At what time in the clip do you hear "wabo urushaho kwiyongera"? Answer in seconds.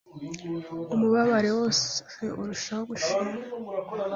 1.59-3.43